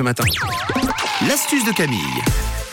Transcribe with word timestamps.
ce 0.00 0.04
matin. 0.04 0.22
L'astuce 1.26 1.64
de 1.64 1.72
Camille. 1.72 2.67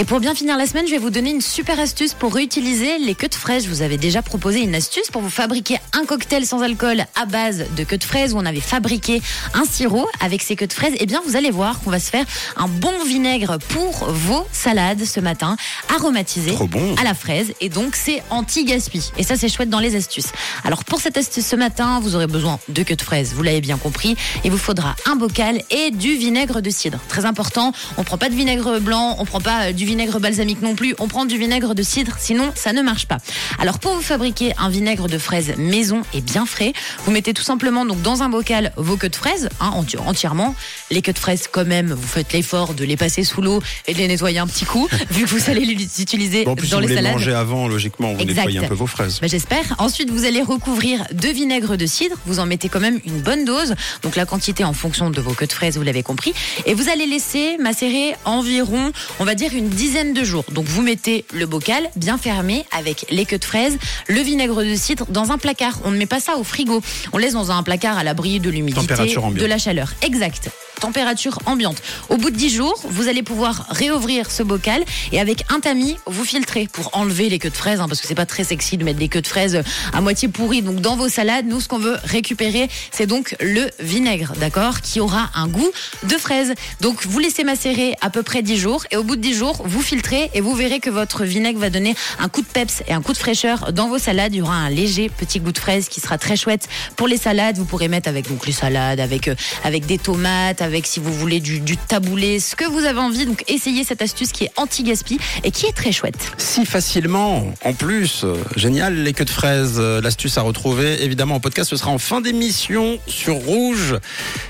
Et 0.00 0.06
pour 0.06 0.18
bien 0.18 0.34
finir 0.34 0.56
la 0.56 0.64
semaine, 0.64 0.86
je 0.86 0.92
vais 0.92 0.98
vous 0.98 1.10
donner 1.10 1.28
une 1.28 1.42
super 1.42 1.78
astuce 1.78 2.14
pour 2.14 2.32
réutiliser 2.32 2.96
les 2.96 3.14
queues 3.14 3.28
de 3.28 3.34
fraises. 3.34 3.64
Je 3.64 3.68
vous 3.68 3.82
avais 3.82 3.98
déjà 3.98 4.22
proposé 4.22 4.60
une 4.60 4.74
astuce 4.74 5.10
pour 5.10 5.20
vous 5.20 5.28
fabriquer 5.28 5.76
un 5.92 6.06
cocktail 6.06 6.46
sans 6.46 6.62
alcool 6.62 7.04
à 7.20 7.26
base 7.26 7.66
de 7.76 7.84
queues 7.84 7.98
de 7.98 8.04
fraises 8.04 8.32
où 8.32 8.38
on 8.38 8.46
avait 8.46 8.60
fabriqué 8.60 9.20
un 9.52 9.66
sirop 9.66 10.08
avec 10.22 10.40
ces 10.40 10.56
queues 10.56 10.68
de 10.68 10.72
fraises. 10.72 10.94
Et 11.00 11.04
bien, 11.04 11.20
vous 11.26 11.36
allez 11.36 11.50
voir 11.50 11.80
qu'on 11.80 11.90
va 11.90 12.00
se 12.00 12.08
faire 12.08 12.24
un 12.56 12.66
bon 12.66 12.94
vinaigre 13.04 13.58
pour 13.68 14.06
vos 14.10 14.46
salades 14.52 15.04
ce 15.04 15.20
matin, 15.20 15.58
aromatisé 15.94 16.52
bon. 16.52 16.94
à 16.94 17.04
la 17.04 17.12
fraise. 17.12 17.52
Et 17.60 17.68
donc, 17.68 17.94
c'est 17.94 18.22
anti-gaspi. 18.30 19.12
Et 19.18 19.22
ça, 19.22 19.36
c'est 19.36 19.50
chouette 19.50 19.68
dans 19.68 19.80
les 19.80 19.96
astuces. 19.96 20.32
Alors, 20.64 20.82
pour 20.82 21.02
cette 21.02 21.18
astuce 21.18 21.44
ce 21.44 21.56
matin, 21.56 22.00
vous 22.00 22.14
aurez 22.14 22.26
besoin 22.26 22.58
de 22.70 22.82
queues 22.84 22.96
de 22.96 23.02
fraises. 23.02 23.34
Vous 23.34 23.42
l'avez 23.42 23.60
bien 23.60 23.76
compris. 23.76 24.16
Il 24.44 24.50
vous 24.50 24.56
faudra 24.56 24.96
un 25.04 25.16
bocal 25.16 25.60
et 25.70 25.90
du 25.90 26.16
vinaigre 26.16 26.62
de 26.62 26.70
cidre. 26.70 27.00
Très 27.08 27.26
important. 27.26 27.74
On 27.98 28.02
prend 28.02 28.16
pas 28.16 28.30
de 28.30 28.34
vinaigre 28.34 28.80
blanc. 28.80 29.16
On 29.18 29.26
prend 29.26 29.42
pas 29.42 29.64
euh, 29.64 29.72
du 29.72 29.89
vinaigre 29.90 30.20
balsamique 30.20 30.62
non 30.62 30.76
plus. 30.76 30.94
On 31.00 31.08
prend 31.08 31.24
du 31.24 31.36
vinaigre 31.36 31.74
de 31.74 31.82
cidre. 31.82 32.12
Sinon, 32.20 32.52
ça 32.54 32.72
ne 32.72 32.80
marche 32.80 33.06
pas. 33.06 33.18
Alors, 33.58 33.80
pour 33.80 33.92
vous 33.94 34.00
fabriquer 34.02 34.52
un 34.56 34.68
vinaigre 34.70 35.08
de 35.08 35.18
fraises 35.18 35.54
maison 35.58 36.02
et 36.14 36.20
bien 36.20 36.46
frais, 36.46 36.72
vous 37.04 37.10
mettez 37.10 37.34
tout 37.34 37.42
simplement 37.42 37.84
donc 37.84 38.00
dans 38.02 38.22
un 38.22 38.28
bocal 38.28 38.72
vos 38.76 38.96
queues 38.96 39.08
de 39.08 39.16
fraises, 39.16 39.48
hein, 39.60 39.72
enti- 39.74 39.98
entièrement. 39.98 40.54
Les 40.92 41.02
queues 41.02 41.12
de 41.12 41.18
fraises, 41.18 41.48
quand 41.50 41.64
même, 41.64 41.92
vous 41.92 42.06
faites 42.06 42.32
l'effort 42.32 42.74
de 42.74 42.84
les 42.84 42.96
passer 42.96 43.24
sous 43.24 43.42
l'eau 43.42 43.60
et 43.88 43.92
de 43.94 43.98
les 43.98 44.06
nettoyer 44.06 44.38
un 44.38 44.46
petit 44.46 44.64
coup, 44.64 44.86
vu 45.10 45.24
que 45.24 45.30
vous 45.30 45.50
allez 45.50 45.64
les 45.64 46.00
utiliser 46.00 46.44
Bon, 46.44 46.52
en 46.52 46.54
plus, 46.56 46.66
si 46.66 46.70
dans 46.72 46.76
vous 46.78 46.82
les 46.82 46.88
les 46.90 46.94
salades. 46.94 47.12
mangez 47.14 47.34
avant, 47.34 47.66
logiquement, 47.66 48.12
vous 48.14 48.20
Exact. 48.20 48.46
nettoyez 48.46 48.58
un 48.60 48.68
peu 48.68 48.74
vos 48.74 48.86
fraises. 48.86 49.18
Bah, 49.20 49.26
J'espère. 49.26 49.74
Ensuite, 49.78 50.10
vous 50.10 50.24
allez 50.24 50.42
recouvrir 50.42 51.04
de 51.12 51.28
vinaigre 51.28 51.76
de 51.76 51.86
cidre. 51.86 52.14
Vous 52.26 52.38
en 52.38 52.46
mettez 52.46 52.68
quand 52.68 52.80
même 52.80 53.00
une 53.06 53.20
bonne 53.20 53.44
dose. 53.44 53.74
Donc 54.02 54.14
la 54.14 54.24
quantité 54.24 54.62
en 54.62 54.72
fonction 54.72 55.10
de 55.10 55.20
vos 55.20 55.32
queues 55.32 55.46
de 55.48 55.52
fraises, 55.52 55.76
vous 55.76 55.82
l'avez 55.82 56.04
compris. 56.04 56.32
Et 56.66 56.74
vous 56.74 56.88
allez 56.88 57.06
laisser 57.06 57.56
macérer 57.58 58.14
environ, 58.24 58.92
on 59.18 59.24
va 59.24 59.34
dire, 59.34 59.54
une 59.54 59.68
dizaine 59.80 60.12
de 60.12 60.24
jours. 60.24 60.44
Donc 60.52 60.66
vous 60.66 60.82
mettez 60.82 61.24
le 61.32 61.46
bocal 61.46 61.88
bien 61.96 62.18
fermé 62.18 62.66
avec 62.70 63.06
les 63.08 63.24
queues 63.24 63.38
de 63.38 63.44
fraises, 63.46 63.78
le 64.08 64.20
vinaigre 64.20 64.62
de 64.62 64.74
cidre 64.74 65.06
dans 65.08 65.32
un 65.32 65.38
placard. 65.38 65.78
On 65.86 65.90
ne 65.90 65.96
met 65.96 66.04
pas 66.04 66.20
ça 66.20 66.36
au 66.36 66.44
frigo. 66.44 66.82
On 67.14 67.18
laisse 67.18 67.32
dans 67.32 67.50
un 67.50 67.62
placard 67.62 67.96
à 67.96 68.04
l'abri 68.04 68.40
de 68.40 68.50
l'humidité, 68.50 68.94
de 68.94 69.46
la 69.46 69.56
chaleur. 69.56 69.94
Exact. 70.02 70.50
Température 70.80 71.38
ambiante. 71.44 71.82
Au 72.08 72.16
bout 72.16 72.30
de 72.30 72.36
10 72.36 72.54
jours, 72.54 72.80
vous 72.88 73.08
allez 73.08 73.22
pouvoir 73.22 73.66
réouvrir 73.68 74.30
ce 74.30 74.42
bocal 74.42 74.82
et 75.12 75.20
avec 75.20 75.44
un 75.50 75.60
tamis, 75.60 75.98
vous 76.06 76.24
filtrez 76.24 76.68
pour 76.72 76.96
enlever 76.96 77.28
les 77.28 77.38
queues 77.38 77.50
de 77.50 77.56
fraises, 77.56 77.80
hein, 77.80 77.86
parce 77.86 78.00
que 78.00 78.06
c'est 78.06 78.14
pas 78.14 78.24
très 78.24 78.44
sexy 78.44 78.78
de 78.78 78.84
mettre 78.84 78.98
des 78.98 79.08
queues 79.08 79.20
de 79.20 79.26
fraises 79.26 79.62
à 79.92 80.00
moitié 80.00 80.28
pourries. 80.28 80.62
Donc 80.62 80.80
dans 80.80 80.96
vos 80.96 81.10
salades, 81.10 81.46
nous 81.46 81.60
ce 81.60 81.68
qu'on 81.68 81.78
veut 81.78 81.96
récupérer, 82.04 82.70
c'est 82.92 83.06
donc 83.06 83.36
le 83.40 83.68
vinaigre, 83.78 84.32
d'accord, 84.40 84.80
qui 84.80 85.00
aura 85.00 85.28
un 85.34 85.48
goût 85.48 85.70
de 86.04 86.16
fraise. 86.16 86.54
Donc 86.80 87.04
vous 87.06 87.18
laissez 87.18 87.44
macérer 87.44 87.94
à 88.00 88.08
peu 88.08 88.22
près 88.22 88.40
10 88.40 88.56
jours 88.56 88.84
et 88.90 88.96
au 88.96 89.04
bout 89.04 89.16
de 89.16 89.20
10 89.20 89.34
jours, 89.34 89.59
vous 89.64 89.82
filtrez 89.82 90.30
et 90.34 90.40
vous 90.40 90.54
verrez 90.54 90.80
que 90.80 90.90
votre 90.90 91.24
vinaigre 91.24 91.58
va 91.58 91.70
donner 91.70 91.94
un 92.18 92.28
coup 92.28 92.42
de 92.42 92.46
peps 92.46 92.82
et 92.88 92.92
un 92.92 93.02
coup 93.02 93.12
de 93.12 93.18
fraîcheur 93.18 93.72
dans 93.72 93.88
vos 93.88 93.98
salades. 93.98 94.34
Il 94.34 94.38
y 94.38 94.42
aura 94.42 94.54
un 94.54 94.70
léger 94.70 95.08
petit 95.08 95.40
goût 95.40 95.52
de 95.52 95.58
fraise 95.58 95.88
qui 95.88 96.00
sera 96.00 96.18
très 96.18 96.36
chouette 96.36 96.68
pour 96.96 97.08
les 97.08 97.16
salades. 97.16 97.56
Vous 97.56 97.64
pourrez 97.64 97.88
mettre 97.88 98.08
avec 98.08 98.28
donc 98.28 98.46
les 98.46 98.52
salades, 98.52 99.00
avec 99.00 99.28
euh, 99.28 99.34
avec 99.64 99.86
des 99.86 99.98
tomates, 99.98 100.62
avec 100.62 100.86
si 100.86 101.00
vous 101.00 101.12
voulez 101.12 101.40
du, 101.40 101.60
du 101.60 101.76
taboulé, 101.76 102.40
ce 102.40 102.56
que 102.56 102.64
vous 102.64 102.84
avez 102.84 103.00
envie. 103.00 103.26
Donc 103.26 103.44
essayez 103.48 103.84
cette 103.84 104.02
astuce 104.02 104.32
qui 104.32 104.44
est 104.44 104.52
anti-gaspi 104.56 105.18
et 105.44 105.50
qui 105.50 105.66
est 105.66 105.72
très 105.72 105.92
chouette. 105.92 106.32
Si 106.38 106.64
facilement, 106.64 107.52
en 107.64 107.72
plus, 107.72 108.24
euh, 108.24 108.36
génial, 108.56 108.94
les 109.02 109.12
queues 109.12 109.24
de 109.24 109.30
fraises, 109.30 109.76
euh, 109.78 110.00
l'astuce 110.00 110.38
à 110.38 110.42
retrouver, 110.42 111.02
évidemment, 111.02 111.36
en 111.36 111.40
podcast, 111.40 111.70
ce 111.70 111.76
sera 111.76 111.90
en 111.90 111.98
fin 111.98 112.20
d'émission 112.20 112.98
sur 113.06 113.34
Rouge. 113.34 113.96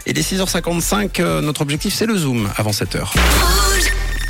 Et 0.06 0.12
dès 0.12 0.22
6h55, 0.22 1.20
euh, 1.20 1.40
notre 1.40 1.62
objectif, 1.62 1.94
c'est 1.94 2.06
le 2.06 2.16
Zoom 2.16 2.48
avant 2.56 2.70
7h. 2.70 3.00
Rouge. 3.00 4.10